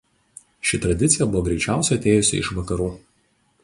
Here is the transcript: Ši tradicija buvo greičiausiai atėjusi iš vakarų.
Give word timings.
Ši 0.69 0.79
tradicija 0.85 1.29
buvo 1.35 1.43
greičiausiai 1.51 2.01
atėjusi 2.01 2.41
iš 2.43 2.53
vakarų. 2.61 2.93